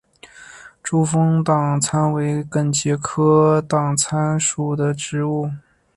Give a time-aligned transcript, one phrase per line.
[0.81, 5.51] 珠峰党参为桔梗科党参属的植物。